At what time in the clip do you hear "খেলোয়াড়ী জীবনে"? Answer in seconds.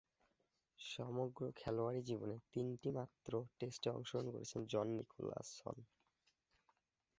1.55-2.35